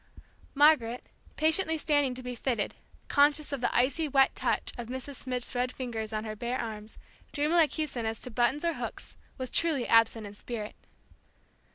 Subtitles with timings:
[0.55, 1.03] Margaret,
[1.35, 2.73] patiently standing to be fitted,
[3.07, 5.23] conscious of the icy, wet touch of Mrs.
[5.25, 6.97] Schmidt's red fingers on her bare arms,
[7.33, 10.73] dreamily acquiescent as to buttons or hooks, was totally absent in spirit.